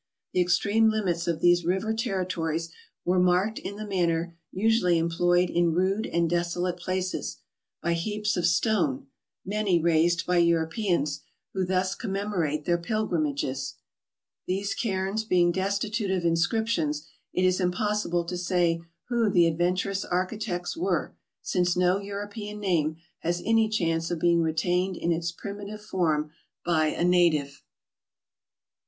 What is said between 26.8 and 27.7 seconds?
a native.